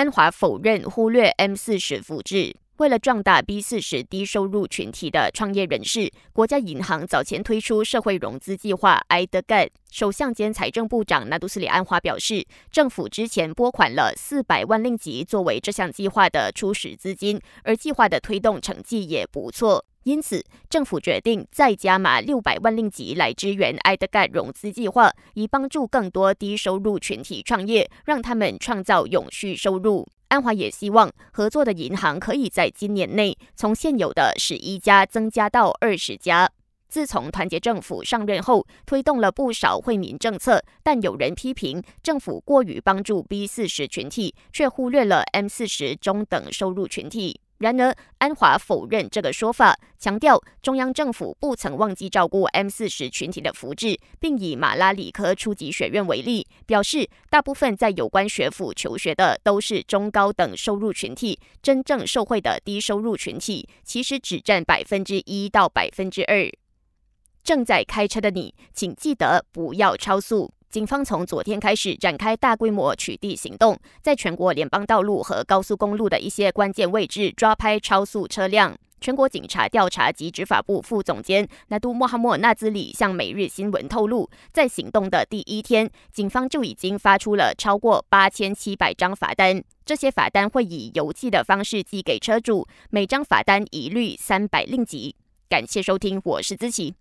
[0.00, 2.56] 安华否认忽略 M 四十复制。
[2.78, 19.84] 为了壮大 B 四十低收入群体的创业人士，国家银行早前推出社会融资计划 i d g a t 首相兼财政部长纳杜斯里安华表示，政府之前拨款了四百万令吉作为这项计划的初始资金，而计划的推动成绩也不错。
[20.04, 30.08] 因此，政府决定再加码六百万令吉来支援埃德盖融资计划，以帮助更多低收入群体创业，让他们创造永续收入。
[30.28, 36.50] 安华也希望合作的银行可以在今年内从现有的十一家增加到二十家。
[36.88, 47.40] 自从团结政府上任后，推动了不少惠民政策，但有人批评政府过于帮助 B 四十群体，却忽略了 M 四十中等收入群体。
[47.60, 66.50] 然而，安华否认这个说法，强调中央政府不曾忘记照顾 M 四十群体的福祉，并以马拉里科初级学院为例，表示大部分在有关学府求学的都是中高等收入群体，真正受惠的低收入群体其实只占百分之一到百分之二。
[67.44, 70.50] 正在开车的你，请记得不要超速。
[70.70, 78.78] 警方从昨天开始展开大规模取缔行动，在全国联邦道路和高速公路的一些关键位置抓拍超速车辆。
[79.00, 89.60] 全国警察调查及执法部副总监纳杜莫哈默纳兹里向每日新闻透露，在行动的第一天，警方就已经发出了超过八千七百张罚单。
[89.84, 95.16] 这些罚单会以邮寄的方式寄给车主，每张罚单一律三百令吉。
[95.48, 96.94] 感谢收听，我是资琪。